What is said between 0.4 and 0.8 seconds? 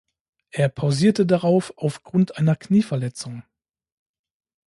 Er